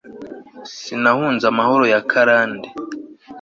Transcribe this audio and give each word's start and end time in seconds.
sinahunze 0.79 1.45
amahoro 1.51 1.83
y'akarande 1.93 2.67